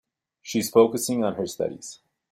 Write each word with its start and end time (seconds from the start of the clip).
She's 0.41 0.71
focusing 0.71 1.23
on 1.23 1.35
her 1.35 1.45
studies. 1.45 1.99